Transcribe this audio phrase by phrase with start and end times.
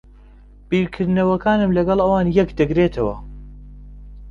[0.69, 3.15] بیرکردنەوەکانم لەگەڵ ئەوان یەک دەگرێتەوە.